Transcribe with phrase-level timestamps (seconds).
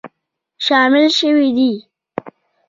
[0.65, 1.71] شامل شوي دي